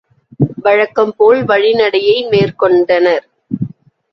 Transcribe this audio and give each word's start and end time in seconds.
வழக்கம்போல் 0.63 1.41
வழிநடையை 1.43 2.15
மேற்கொண்டனர். 2.29 3.25